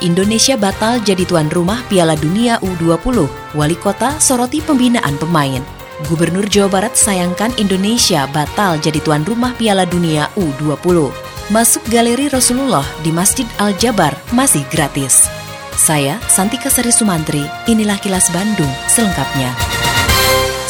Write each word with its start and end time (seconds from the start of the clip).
Indonesia 0.00 0.56
batal 0.56 1.04
jadi 1.04 1.28
tuan 1.28 1.52
rumah 1.52 1.84
Piala 1.92 2.16
Dunia 2.16 2.56
U20. 2.64 3.28
Wali 3.52 3.76
kota 3.76 4.16
soroti 4.16 4.64
pembinaan 4.64 5.20
pemain. 5.20 5.60
Gubernur 6.08 6.48
Jawa 6.48 6.80
Barat 6.80 6.96
sayangkan 6.96 7.52
Indonesia 7.60 8.24
batal 8.32 8.80
jadi 8.80 8.96
tuan 9.04 9.28
rumah 9.28 9.52
Piala 9.60 9.84
Dunia 9.84 10.32
U20. 10.40 11.12
Masuk 11.52 11.84
galeri 11.92 12.32
Rasulullah 12.32 12.86
di 13.04 13.12
Masjid 13.12 13.44
Al-Jabar 13.60 14.16
masih 14.32 14.64
gratis. 14.72 15.28
Saya 15.76 16.16
Santika 16.28 16.72
Sari 16.72 16.92
Sumantri, 16.92 17.44
inilah 17.68 18.00
kilas 18.00 18.32
Bandung 18.32 18.70
selengkapnya. 18.88 19.69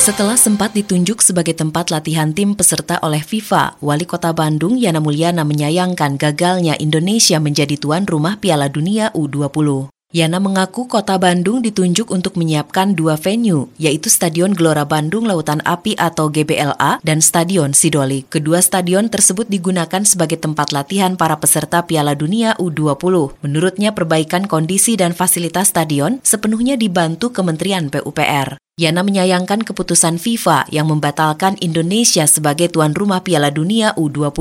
Setelah 0.00 0.40
sempat 0.40 0.72
ditunjuk 0.72 1.20
sebagai 1.20 1.52
tempat 1.52 1.92
latihan 1.92 2.32
tim 2.32 2.56
peserta 2.56 2.96
oleh 3.04 3.20
FIFA, 3.20 3.76
Wali 3.84 4.08
Kota 4.08 4.32
Bandung 4.32 4.80
Yana 4.80 4.96
Mulyana 4.96 5.44
menyayangkan 5.44 6.16
gagalnya 6.16 6.72
Indonesia 6.80 7.36
menjadi 7.36 7.76
tuan 7.76 8.08
rumah 8.08 8.40
Piala 8.40 8.72
Dunia 8.72 9.12
U20. 9.12 9.92
Yana 10.16 10.40
mengaku 10.40 10.88
kota 10.88 11.20
Bandung 11.20 11.60
ditunjuk 11.60 12.08
untuk 12.08 12.40
menyiapkan 12.40 12.96
dua 12.96 13.20
venue, 13.20 13.68
yaitu 13.76 14.08
Stadion 14.08 14.56
Gelora 14.56 14.88
Bandung 14.88 15.28
Lautan 15.28 15.60
Api 15.68 16.00
atau 16.00 16.32
GBLA 16.32 17.04
dan 17.04 17.20
Stadion 17.20 17.76
Sidoli. 17.76 18.24
Kedua 18.24 18.64
stadion 18.64 19.12
tersebut 19.12 19.52
digunakan 19.52 20.00
sebagai 20.08 20.40
tempat 20.40 20.72
latihan 20.72 21.12
para 21.20 21.36
peserta 21.36 21.84
Piala 21.84 22.16
Dunia 22.16 22.56
U20. 22.56 23.36
Menurutnya 23.44 23.92
perbaikan 23.92 24.48
kondisi 24.48 24.96
dan 24.96 25.12
fasilitas 25.12 25.76
stadion 25.76 26.24
sepenuhnya 26.24 26.80
dibantu 26.80 27.36
Kementerian 27.36 27.92
PUPR. 27.92 28.56
Yana 28.80 29.04
menyayangkan 29.04 29.60
keputusan 29.60 30.16
FIFA 30.16 30.64
yang 30.72 30.88
membatalkan 30.88 31.60
Indonesia 31.60 32.24
sebagai 32.24 32.72
tuan 32.72 32.96
rumah 32.96 33.20
Piala 33.20 33.52
Dunia 33.52 33.92
U20. 33.92 34.32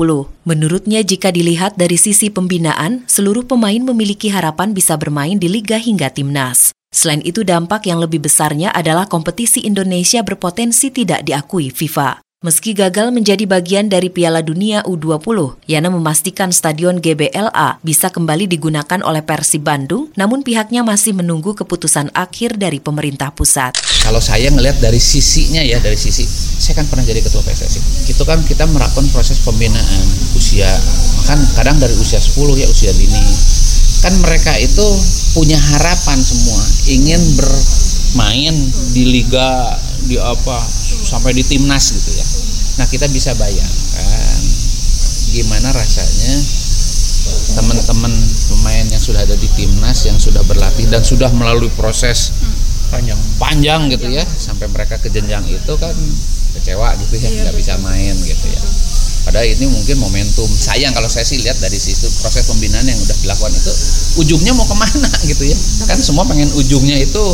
Menurutnya 0.48 1.04
jika 1.04 1.28
dilihat 1.28 1.76
dari 1.76 2.00
sisi 2.00 2.32
pembinaan, 2.32 3.04
seluruh 3.04 3.44
pemain 3.44 3.84
memiliki 3.84 4.32
harapan 4.32 4.72
bisa 4.72 4.96
bermain 4.96 5.36
di 5.36 5.44
liga 5.44 5.76
hingga 5.76 6.08
timnas. 6.08 6.72
Selain 6.88 7.20
itu 7.20 7.44
dampak 7.44 7.84
yang 7.84 8.00
lebih 8.00 8.24
besarnya 8.24 8.72
adalah 8.72 9.04
kompetisi 9.12 9.60
Indonesia 9.60 10.24
berpotensi 10.24 10.88
tidak 10.88 11.20
diakui 11.28 11.68
FIFA. 11.68 12.24
Meski 12.40 12.72
gagal 12.72 13.12
menjadi 13.12 13.44
bagian 13.44 13.92
dari 13.92 14.08
Piala 14.08 14.40
Dunia 14.40 14.80
U20, 14.88 15.60
Yana 15.68 15.92
memastikan 15.92 16.48
Stadion 16.56 16.96
GBLA 16.96 17.76
bisa 17.84 18.08
kembali 18.08 18.48
digunakan 18.48 18.96
oleh 19.04 19.20
Persib 19.20 19.68
Bandung, 19.68 20.08
namun 20.16 20.40
pihaknya 20.40 20.80
masih 20.80 21.12
menunggu 21.12 21.52
keputusan 21.52 22.08
akhir 22.16 22.56
dari 22.56 22.80
pemerintah 22.80 23.28
pusat. 23.28 23.76
Kalau 23.76 24.24
saya 24.24 24.48
ngelihat 24.56 24.80
dari 24.80 24.96
sisinya 24.96 25.60
ya, 25.60 25.84
dari 25.84 26.00
sisi, 26.00 26.24
saya 26.24 26.80
kan 26.80 26.88
pernah 26.88 27.04
jadi 27.04 27.20
ketua 27.20 27.44
PSSI. 27.44 28.08
Itu 28.08 28.24
kan 28.24 28.40
kita 28.48 28.64
melakukan 28.72 29.12
proses 29.12 29.36
pembinaan 29.44 30.04
usia, 30.32 30.72
kan 31.28 31.36
kadang 31.60 31.76
dari 31.76 31.92
usia 32.00 32.24
10 32.24 32.56
ya, 32.56 32.64
usia 32.72 32.96
dini. 32.96 33.20
Kan 34.00 34.16
mereka 34.24 34.56
itu 34.56 34.86
punya 35.36 35.60
harapan 35.60 36.16
semua, 36.16 36.60
ingin 36.88 37.20
bermain 37.36 38.56
di 38.96 39.04
liga, 39.12 39.76
di 40.08 40.16
apa, 40.16 40.79
sampai 41.10 41.34
di 41.34 41.42
timnas 41.42 41.90
gitu 41.90 42.10
ya. 42.14 42.26
Nah 42.78 42.86
kita 42.86 43.10
bisa 43.10 43.34
bayangkan 43.34 44.42
gimana 45.30 45.70
rasanya 45.74 46.34
teman-teman 47.54 48.10
pemain 48.50 48.86
yang 48.90 49.02
sudah 49.02 49.22
ada 49.22 49.34
di 49.34 49.46
timnas 49.58 50.06
yang 50.06 50.18
sudah 50.18 50.42
berlatih 50.46 50.86
dan 50.90 51.02
sudah 51.02 51.30
melalui 51.34 51.70
proses 51.74 52.34
panjang. 52.90 53.18
panjang 53.38 53.80
gitu 53.90 54.10
ya 54.10 54.26
sampai 54.26 54.66
mereka 54.70 54.98
ke 54.98 55.10
jenjang 55.10 55.42
itu 55.46 55.72
kan 55.78 55.94
kecewa 56.58 56.98
gitu 56.98 57.14
ya 57.22 57.30
iya, 57.30 57.40
nggak 57.46 57.56
bisa 57.58 57.74
main 57.82 58.14
gitu 58.22 58.46
ya. 58.50 58.62
Padahal 59.20 59.46
ini 59.46 59.68
mungkin 59.68 60.00
momentum. 60.00 60.48
Sayang 60.48 60.96
kalau 60.96 61.06
saya 61.06 61.28
sih 61.28 61.38
lihat 61.44 61.60
dari 61.60 61.76
situ 61.76 62.08
proses 62.24 62.48
pembinaan 62.48 62.88
yang 62.88 62.96
udah 62.98 63.16
dilakukan 63.20 63.52
itu 63.52 63.72
ujungnya 64.24 64.56
mau 64.56 64.66
ke 64.66 64.74
mana 64.74 65.10
gitu 65.30 65.44
ya. 65.46 65.58
Kan 65.86 66.00
semua 66.02 66.26
pengen 66.26 66.50
ujungnya 66.56 66.98
itu 66.98 67.24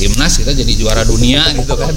timnas 0.00 0.40
kita 0.40 0.56
jadi 0.56 0.72
juara 0.78 1.02
dunia 1.04 1.44
gitu 1.52 1.74
kan 1.76 1.92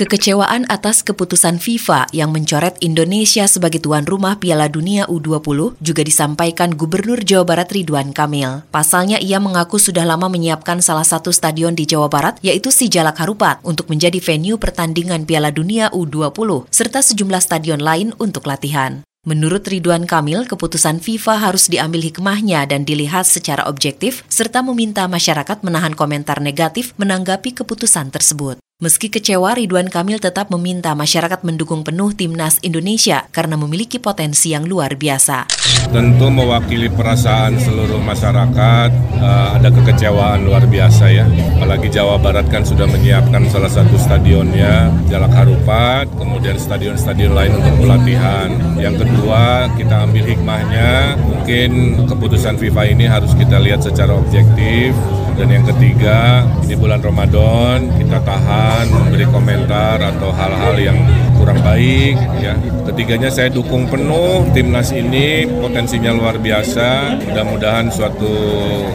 Kekecewaan 0.00 0.64
atas 0.72 1.04
keputusan 1.04 1.60
FIFA 1.60 2.08
yang 2.16 2.32
mencoret 2.32 2.72
Indonesia 2.80 3.44
sebagai 3.44 3.84
tuan 3.84 4.08
rumah 4.08 4.40
Piala 4.40 4.64
Dunia 4.64 5.04
U20 5.04 5.76
juga 5.76 6.00
disampaikan 6.00 6.72
Gubernur 6.72 7.20
Jawa 7.20 7.44
Barat 7.44 7.68
Ridwan 7.68 8.16
Kamil. 8.16 8.64
Pasalnya 8.72 9.20
ia 9.20 9.36
mengaku 9.36 9.76
sudah 9.76 10.08
lama 10.08 10.32
menyiapkan 10.32 10.80
salah 10.80 11.04
satu 11.04 11.36
stadion 11.36 11.76
di 11.76 11.84
Jawa 11.84 12.08
Barat 12.08 12.40
yaitu 12.40 12.72
Sijalak 12.72 13.20
Harupat 13.20 13.60
untuk 13.60 13.92
menjadi 13.92 14.16
venue 14.24 14.56
pertandingan 14.56 15.28
Piala 15.28 15.52
Dunia 15.52 15.92
U20 15.92 16.72
serta 16.72 17.04
sejumlah 17.04 17.44
stadion 17.44 17.84
lain 17.84 18.16
untuk 18.16 18.48
latihan. 18.48 19.04
Menurut 19.28 19.68
Ridwan 19.68 20.08
Kamil, 20.08 20.48
keputusan 20.48 21.04
FIFA 21.04 21.44
harus 21.44 21.68
diambil 21.68 22.00
hikmahnya 22.08 22.64
dan 22.64 22.88
dilihat 22.88 23.28
secara 23.28 23.68
objektif, 23.68 24.24
serta 24.32 24.64
meminta 24.64 25.04
masyarakat 25.04 25.60
menahan 25.60 25.92
komentar 25.92 26.40
negatif 26.40 26.96
menanggapi 26.96 27.52
keputusan 27.52 28.08
tersebut. 28.08 28.56
Meski 28.80 29.12
kecewa, 29.12 29.52
Ridwan 29.52 29.92
Kamil 29.92 30.24
tetap 30.24 30.48
meminta 30.48 30.96
masyarakat 30.96 31.44
mendukung 31.44 31.84
penuh 31.84 32.16
timnas 32.16 32.56
Indonesia 32.64 33.28
karena 33.28 33.60
memiliki 33.60 34.00
potensi 34.00 34.56
yang 34.56 34.64
luar 34.64 34.96
biasa. 34.96 35.52
Tentu 35.92 36.32
mewakili 36.32 36.88
perasaan 36.88 37.60
seluruh 37.60 38.00
masyarakat, 38.00 38.90
uh, 39.20 39.60
ada 39.60 39.68
kekecewaan 39.68 40.48
luar 40.48 40.64
biasa 40.64 41.12
ya. 41.12 41.28
Apalagi 41.60 41.92
Jawa 41.92 42.16
Barat 42.24 42.48
kan 42.48 42.64
sudah 42.64 42.88
menyiapkan 42.88 43.52
salah 43.52 43.68
satu 43.68 44.00
stadionnya, 44.00 44.88
Jalak 45.12 45.36
Harupat, 45.36 46.08
kemudian 46.16 46.56
stadion-stadion 46.56 47.36
lain 47.36 47.60
untuk 47.60 47.84
pelatihan. 47.84 48.48
Yang 48.80 49.04
kedua, 49.04 49.68
kita 49.76 50.08
ambil 50.08 50.24
hikmahnya, 50.24 51.20
mungkin 51.20 52.00
keputusan 52.08 52.56
FIFA 52.56 52.96
ini 52.96 53.04
harus 53.04 53.36
kita 53.36 53.60
lihat 53.60 53.84
secara 53.84 54.16
objektif, 54.16 54.96
dan 55.40 55.48
yang 55.56 55.64
ketiga, 55.72 56.44
di 56.68 56.76
bulan 56.76 57.00
Ramadan 57.00 57.88
kita 57.96 58.20
tahan 58.20 58.92
memberi 58.92 59.24
komentar 59.24 59.96
atau 59.96 60.28
hal-hal 60.36 60.76
yang 60.76 61.00
kurang 61.40 61.64
baik 61.64 62.20
ya. 62.44 62.52
Ketiganya 62.84 63.32
saya 63.32 63.48
dukung 63.48 63.88
penuh 63.88 64.44
timnas 64.52 64.92
ini 64.92 65.48
potensinya 65.48 66.12
luar 66.12 66.36
biasa. 66.36 67.16
Mudah-mudahan 67.24 67.88
suatu 67.88 68.28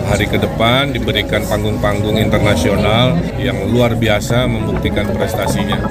hari 0.05 0.29
ke 0.29 0.38
depan 0.38 0.94
diberikan 0.94 1.41
panggung-panggung 1.50 2.22
internasional 2.22 3.17
yang 3.41 3.57
luar 3.73 3.97
biasa 3.97 4.45
membuktikan 4.45 5.09
prestasinya. 5.17 5.81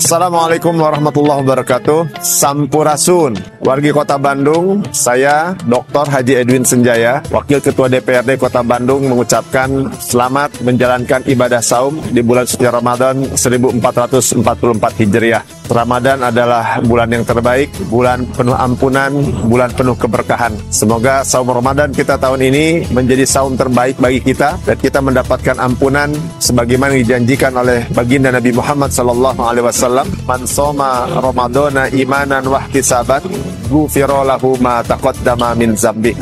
Assalamualaikum 0.00 0.80
warahmatullahi 0.80 1.44
wabarakatuh. 1.44 2.24
Sampurasun, 2.24 3.36
wargi 3.60 3.92
Kota 3.92 4.16
Bandung. 4.16 4.82
Saya 4.90 5.52
Dr. 5.68 6.08
Haji 6.08 6.34
Edwin 6.42 6.64
Senjaya, 6.64 7.20
Wakil 7.28 7.60
Ketua 7.60 7.86
DPRD 7.92 8.40
Kota 8.40 8.64
Bandung 8.64 9.06
mengucapkan 9.06 9.92
selamat 10.00 10.64
menjalankan 10.64 11.22
ibadah 11.28 11.60
saum 11.60 12.00
di 12.10 12.24
bulan 12.24 12.48
suci 12.48 12.66
Ramadan 12.66 13.22
1444 13.36 15.00
Hijriah. 15.00 15.44
Ramadan 15.70 16.18
adalah 16.26 16.82
bulan 16.82 17.06
yang 17.14 17.22
terbaik, 17.22 17.70
bulan 17.86 18.26
penuh 18.34 18.58
ampunan, 18.58 19.14
bulan 19.46 19.70
penuh 19.70 19.94
keberkahan. 19.94 20.50
Semoga 20.74 21.22
saum 21.22 21.46
Ramadan 21.46 21.94
kita 21.94 22.18
tahun 22.18 22.42
ini 22.42 22.90
menjadi 22.90 23.22
saum 23.22 23.54
terbaik 23.54 23.94
bagi 24.02 24.18
kita 24.18 24.58
dan 24.66 24.74
kita 24.74 24.98
mendapatkan 24.98 25.54
ampunan 25.62 26.10
sebagaimana 26.42 26.98
dijanjikan 26.98 27.54
oleh 27.54 27.86
baginda 27.94 28.34
Nabi 28.34 28.50
Muhammad 28.50 28.90
sallallahu 28.90 29.40
alaihi 29.46 29.66
wasallam, 29.70 30.10
"Man 30.26 30.42
soma 30.42 31.06
Ramadana 31.06 31.86
imanan 31.94 32.50
wa 32.50 32.58
ihtisaban, 32.66 33.22
ghufira 33.68 34.22
lahu 34.22 34.54
ma 34.58 34.82
taqaddama 34.84 35.54
min 35.58 35.74
zambi." 35.74 36.14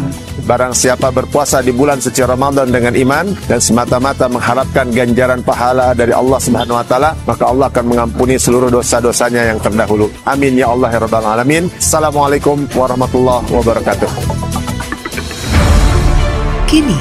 Barang 0.48 0.72
siapa 0.72 1.12
berpuasa 1.12 1.60
di 1.60 1.76
bulan 1.76 2.00
suci 2.00 2.24
Ramadan 2.24 2.72
dengan 2.72 2.96
iman 2.96 3.36
dan 3.44 3.60
semata-mata 3.60 4.32
mengharapkan 4.32 4.88
ganjaran 4.88 5.44
pahala 5.44 5.92
dari 5.92 6.16
Allah 6.16 6.40
Subhanahu 6.40 6.80
wa 6.80 6.86
taala, 6.88 7.12
maka 7.28 7.44
Allah 7.44 7.68
akan 7.68 7.84
mengampuni 7.84 8.40
seluruh 8.40 8.72
dosa-dosanya 8.72 9.44
yang 9.44 9.60
terdahulu. 9.60 10.08
Amin 10.24 10.56
ya 10.56 10.72
Allah 10.72 10.88
ya 10.88 11.04
rabbal 11.04 11.36
alamin. 11.36 11.68
Assalamualaikum 11.76 12.64
warahmatullahi 12.72 13.44
wabarakatuh. 13.52 14.08
Kini, 16.64 16.96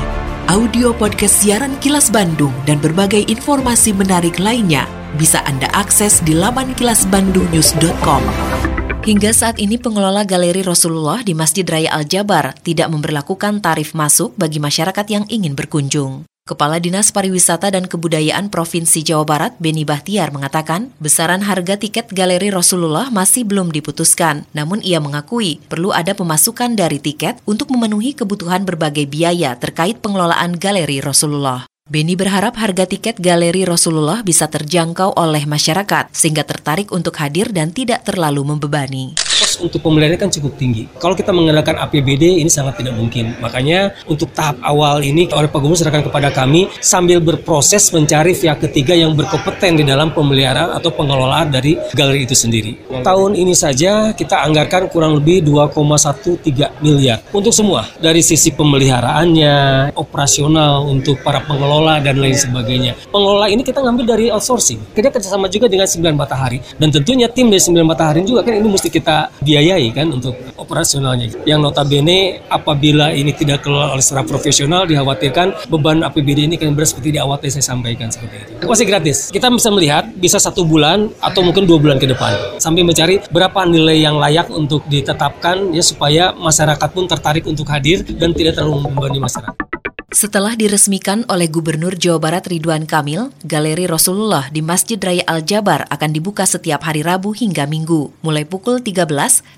audio 0.51 0.91
podcast 0.91 1.39
siaran 1.39 1.79
Kilas 1.79 2.11
Bandung 2.11 2.51
dan 2.67 2.83
berbagai 2.83 3.31
informasi 3.31 3.95
menarik 3.95 4.43
lainnya 4.43 4.91
bisa 5.15 5.39
Anda 5.47 5.71
akses 5.71 6.19
di 6.19 6.35
laman 6.35 6.75
kilasbandungnews.com. 6.75 8.76
Hingga 9.07 9.31
saat 9.31 9.55
ini 9.55 9.79
pengelola 9.79 10.27
Galeri 10.27 10.67
Rasulullah 10.67 11.23
di 11.23 11.31
Masjid 11.31 11.63
Raya 11.63 11.95
Al-Jabar 11.95 12.51
tidak 12.59 12.91
memperlakukan 12.91 13.63
tarif 13.63 13.95
masuk 13.95 14.35
bagi 14.35 14.59
masyarakat 14.59 15.07
yang 15.07 15.23
ingin 15.31 15.55
berkunjung. 15.55 16.27
Kepala 16.43 16.75
Dinas 16.83 17.15
Pariwisata 17.15 17.71
dan 17.71 17.87
Kebudayaan 17.87 18.51
Provinsi 18.51 19.07
Jawa 19.07 19.23
Barat, 19.23 19.55
Beni 19.63 19.87
Bahtiar, 19.87 20.35
mengatakan 20.35 20.91
besaran 20.99 21.39
harga 21.47 21.79
tiket 21.79 22.11
Galeri 22.11 22.51
Rasulullah 22.51 23.07
masih 23.07 23.47
belum 23.47 23.71
diputuskan. 23.71 24.43
Namun 24.51 24.83
ia 24.83 24.99
mengakui 24.99 25.63
perlu 25.71 25.95
ada 25.95 26.11
pemasukan 26.11 26.75
dari 26.75 26.99
tiket 26.99 27.39
untuk 27.47 27.71
memenuhi 27.71 28.11
kebutuhan 28.11 28.67
berbagai 28.67 29.07
biaya 29.07 29.55
terkait 29.55 30.03
pengelolaan 30.03 30.59
Galeri 30.59 30.99
Rasulullah. 30.99 31.63
Beni 31.87 32.19
berharap 32.19 32.59
harga 32.59 32.83
tiket 32.83 33.15
Galeri 33.15 33.63
Rasulullah 33.63 34.19
bisa 34.19 34.51
terjangkau 34.51 35.15
oleh 35.15 35.47
masyarakat 35.47 36.11
sehingga 36.11 36.43
tertarik 36.43 36.91
untuk 36.91 37.15
hadir 37.15 37.55
dan 37.55 37.71
tidak 37.71 38.03
terlalu 38.03 38.43
membebani 38.43 39.15
kos 39.37 39.61
untuk 39.61 39.79
pemeliharaannya 39.85 40.19
kan 40.19 40.31
cukup 40.33 40.57
tinggi. 40.57 40.89
Kalau 40.97 41.13
kita 41.13 41.29
mengandalkan 41.29 41.77
APBD 41.77 42.41
ini 42.41 42.49
sangat 42.49 42.81
tidak 42.81 42.97
mungkin. 42.97 43.37
Makanya 43.37 43.93
untuk 44.09 44.33
tahap 44.33 44.57
awal 44.65 45.05
ini 45.05 45.29
oleh 45.29 45.45
Pak 45.45 45.59
Gubernur 45.61 45.77
serahkan 45.77 46.03
kepada 46.09 46.33
kami 46.33 46.67
sambil 46.81 47.21
berproses 47.21 47.93
mencari 47.93 48.33
pihak 48.33 48.57
ketiga 48.65 48.97
yang 48.97 49.13
berkompeten 49.13 49.77
di 49.77 49.83
dalam 49.85 50.09
pemeliharaan 50.09 50.73
atau 50.73 50.89
pengelolaan 50.89 51.53
dari 51.53 51.77
galeri 51.93 52.25
itu 52.25 52.33
sendiri. 52.33 52.89
Tahun 53.05 53.31
ini 53.37 53.53
saja 53.53 54.11
kita 54.11 54.41
anggarkan 54.41 54.89
kurang 54.89 55.21
lebih 55.21 55.45
2,13 55.45 56.81
miliar 56.81 57.21
untuk 57.29 57.53
semua 57.53 57.85
dari 58.01 58.25
sisi 58.25 58.49
pemeliharaannya, 58.51 59.91
operasional 59.93 60.89
untuk 60.89 61.21
para 61.21 61.43
pengelola 61.45 62.01
dan 62.01 62.17
lain 62.17 62.33
sebagainya. 62.33 62.97
Pengelola 63.13 63.47
ini 63.51 63.61
kita 63.61 63.83
ngambil 63.85 64.05
dari 64.17 64.25
outsourcing. 64.33 64.81
Kita 64.97 65.13
kerjasama 65.13 65.45
juga 65.51 65.69
dengan 65.69 65.85
9 65.85 66.15
Matahari 66.17 66.59
dan 66.81 66.89
tentunya 66.89 67.29
tim 67.29 67.51
dari 67.51 67.61
9 67.61 67.85
Matahari 67.85 68.25
juga 68.25 68.41
kan 68.41 68.57
ini 68.57 68.67
mesti 68.67 68.89
kita 68.89 69.26
biayai 69.41 69.91
kan 69.93 70.09
untuk 70.09 70.35
operasionalnya. 70.57 71.31
Yang 71.43 71.59
notabene 71.69 72.41
apabila 72.47 73.13
ini 73.13 73.31
tidak 73.31 73.63
kelola 73.63 73.93
oleh 73.93 74.03
secara 74.03 74.23
profesional 74.25 74.87
dikhawatirkan 74.89 75.69
beban 75.71 76.01
APBD 76.03 76.49
ini 76.49 76.55
kan 76.55 76.73
berat 76.73 76.91
seperti 76.91 77.15
di 77.15 77.19
awal 77.21 77.37
tadi 77.37 77.55
saya 77.59 77.75
sampaikan 77.75 78.09
seperti 78.09 78.57
itu. 78.57 78.65
Masih 78.65 78.85
gratis. 78.87 79.17
Kita 79.29 79.47
bisa 79.51 79.69
melihat 79.69 80.09
bisa 80.15 80.37
satu 80.41 80.63
bulan 80.63 81.11
atau 81.19 81.43
mungkin 81.43 81.67
dua 81.67 81.77
bulan 81.77 81.97
ke 81.99 82.07
depan 82.09 82.57
sambil 82.57 82.87
mencari 82.87 83.21
berapa 83.29 83.63
nilai 83.67 83.97
yang 83.99 84.15
layak 84.17 84.47
untuk 84.49 84.83
ditetapkan 84.87 85.75
ya 85.75 85.83
supaya 85.83 86.31
masyarakat 86.33 86.89
pun 86.91 87.05
tertarik 87.05 87.43
untuk 87.45 87.67
hadir 87.69 88.01
dan 88.17 88.31
tidak 88.31 88.55
terlalu 88.57 88.87
membebani 88.87 89.19
masyarakat. 89.21 89.66
Setelah 90.07 90.55
diresmikan 90.55 91.27
oleh 91.27 91.51
Gubernur 91.51 91.91
Jawa 91.91 92.15
Barat 92.15 92.47
Ridwan 92.47 92.87
Kamil, 92.87 93.27
Galeri 93.43 93.91
Rasulullah 93.91 94.47
di 94.47 94.63
Masjid 94.63 94.95
Raya 94.95 95.19
Al-Jabar 95.27 95.83
akan 95.91 96.15
dibuka 96.15 96.47
setiap 96.47 96.87
hari 96.87 97.03
Rabu 97.03 97.35
hingga 97.35 97.67
Minggu, 97.67 98.15
mulai 98.23 98.47
pukul 98.47 98.79
13 98.79 99.03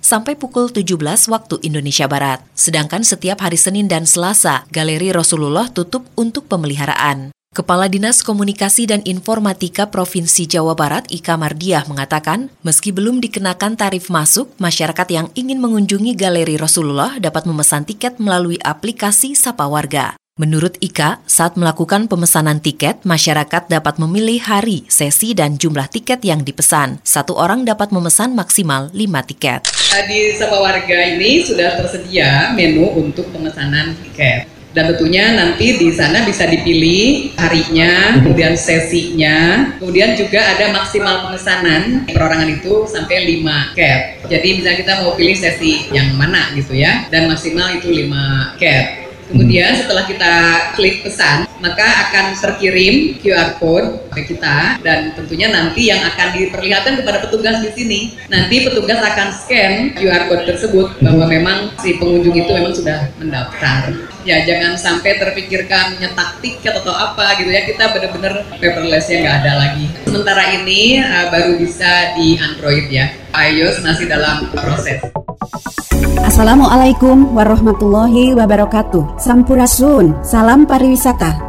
sampai 0.02 0.34
pukul 0.34 0.74
17 0.74 1.30
waktu 1.30 1.62
Indonesia 1.62 2.10
Barat. 2.10 2.42
Sedangkan 2.58 3.06
setiap 3.06 3.46
hari 3.46 3.62
Senin 3.62 3.86
dan 3.86 4.10
Selasa, 4.10 4.66
Galeri 4.74 5.14
Rasulullah 5.14 5.70
tutup 5.70 6.10
untuk 6.18 6.50
pemeliharaan. 6.50 7.30
Kepala 7.54 7.86
Dinas 7.86 8.26
Komunikasi 8.26 8.90
dan 8.90 9.06
Informatika 9.06 9.86
Provinsi 9.86 10.50
Jawa 10.50 10.74
Barat 10.74 11.06
Ika 11.14 11.38
Mardiah 11.38 11.86
mengatakan, 11.86 12.50
meski 12.66 12.90
belum 12.90 13.22
dikenakan 13.22 13.78
tarif 13.78 14.10
masuk, 14.10 14.50
masyarakat 14.58 15.08
yang 15.14 15.30
ingin 15.38 15.62
mengunjungi 15.62 16.18
Galeri 16.18 16.58
Rasulullah 16.58 17.22
dapat 17.22 17.46
memesan 17.46 17.86
tiket 17.86 18.18
melalui 18.18 18.58
aplikasi 18.66 19.38
Sapa 19.38 19.70
Warga. 19.70 20.18
Menurut 20.40 20.80
Ika, 20.80 21.20
saat 21.28 21.60
melakukan 21.60 22.08
pemesanan 22.08 22.64
tiket, 22.64 23.04
masyarakat 23.04 23.68
dapat 23.68 24.00
memilih 24.00 24.40
hari, 24.40 24.88
sesi, 24.88 25.36
dan 25.36 25.60
jumlah 25.60 25.92
tiket 25.92 26.24
yang 26.24 26.48
dipesan. 26.48 27.04
Satu 27.04 27.36
orang 27.36 27.68
dapat 27.68 27.92
memesan 27.92 28.40
maksimal 28.40 28.88
5 28.96 29.20
tiket. 29.36 29.68
Di 30.08 30.40
Sapa 30.40 30.64
Warga 30.64 31.00
ini 31.12 31.44
sudah 31.44 31.76
tersedia 31.76 32.56
menu 32.56 32.88
untuk 32.96 33.28
pemesanan 33.36 34.00
tiket. 34.00 34.48
Dan 34.72 34.96
tentunya 34.96 35.36
nanti 35.36 35.76
di 35.76 35.92
sana 35.92 36.24
bisa 36.24 36.48
dipilih 36.48 37.36
harinya, 37.36 38.24
kemudian 38.24 38.56
sesinya, 38.56 39.68
kemudian 39.76 40.16
juga 40.16 40.56
ada 40.56 40.72
maksimal 40.72 41.28
pemesanan 41.28 42.08
perorangan 42.08 42.48
itu 42.48 42.88
sampai 42.88 43.44
5 43.44 43.76
cap. 43.76 44.24
Jadi 44.32 44.48
misalnya 44.56 44.80
kita 44.88 44.94
mau 45.04 45.20
pilih 45.20 45.36
sesi 45.36 45.92
yang 45.92 46.16
mana 46.16 46.56
gitu 46.56 46.80
ya, 46.80 47.12
dan 47.12 47.28
maksimal 47.28 47.76
itu 47.76 47.92
5 47.92 48.56
cap. 48.56 48.99
Kemudian 49.30 49.78
setelah 49.78 50.10
kita 50.10 50.34
klik 50.74 51.06
pesan, 51.06 51.46
maka 51.62 51.86
akan 52.10 52.34
terkirim 52.34 53.22
QR 53.22 53.62
code 53.62 54.10
ke 54.10 54.34
kita 54.34 54.82
dan 54.82 55.14
tentunya 55.14 55.54
nanti 55.54 55.92
yang 55.92 56.02
akan 56.02 56.34
diperlihatkan 56.34 57.04
kepada 57.04 57.22
petugas 57.22 57.62
di 57.62 57.70
sini. 57.78 58.00
Nanti 58.26 58.66
petugas 58.66 58.98
akan 58.98 59.30
scan 59.30 59.94
QR 59.94 60.26
code 60.26 60.50
tersebut 60.50 60.98
bahwa 61.06 61.30
memang 61.30 61.58
si 61.78 62.02
pengunjung 62.02 62.34
itu 62.34 62.50
memang 62.50 62.74
sudah 62.74 63.14
mendaftar. 63.22 63.94
Ya 64.26 64.44
jangan 64.44 64.76
sampai 64.76 65.22
terpikirkan 65.22 66.02
nyetak 66.02 66.42
tiket 66.42 66.74
atau 66.82 66.92
apa 66.92 67.38
gitu 67.38 67.54
ya. 67.54 67.70
Kita 67.70 67.94
benar-benar 67.94 68.50
paperlessnya 68.58 69.22
nggak 69.22 69.38
ada 69.46 69.54
lagi. 69.62 69.86
Sementara 70.10 70.44
ini 70.58 71.06
uh, 71.06 71.30
baru 71.30 71.54
bisa 71.62 72.18
di 72.18 72.34
Android 72.42 72.90
ya. 72.90 73.14
iOS 73.30 73.86
masih 73.86 74.10
dalam 74.10 74.50
proses. 74.50 75.19
Assalamualaikum 76.28 77.32
warahmatullahi 77.32 78.36
wabarakatuh. 78.36 79.16
Sampurasun, 79.16 80.20
salam 80.20 80.68
pariwisata. 80.68 81.49